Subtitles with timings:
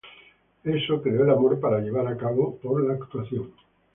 [0.63, 3.53] Eso creó el amor para llevar a cabo por la actuación.